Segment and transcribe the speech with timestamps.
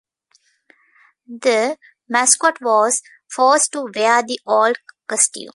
[1.27, 1.77] The
[2.09, 4.77] mascot was forced to wear the old
[5.07, 5.49] costume.